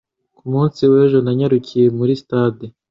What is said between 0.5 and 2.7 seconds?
munsi w'ejo nanyarukiye muri stade